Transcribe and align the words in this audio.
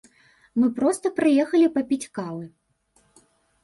Мы 0.61 0.67
проста 0.79 1.07
прыехалі 1.21 1.71
папіць 1.79 2.03
кавы! 2.19 2.45